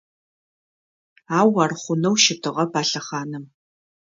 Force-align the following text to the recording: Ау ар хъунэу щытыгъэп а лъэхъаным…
Ау 1.39 1.51
ар 1.63 1.71
хъунэу 1.81 2.15
щытыгъэп 2.23 2.73
а 2.79 2.81
лъэхъаным… 2.89 3.45